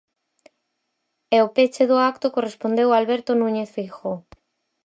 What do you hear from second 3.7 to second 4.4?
Feijóo.